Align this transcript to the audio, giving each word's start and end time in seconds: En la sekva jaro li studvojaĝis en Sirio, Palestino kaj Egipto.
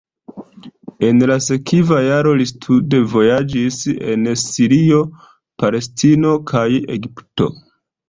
En 1.09 1.19
la 1.31 1.35
sekva 1.47 1.99
jaro 2.05 2.31
li 2.39 2.47
studvojaĝis 2.53 3.79
en 4.15 4.27
Sirio, 4.47 5.05
Palestino 5.63 6.37
kaj 6.55 6.69
Egipto. 7.01 7.55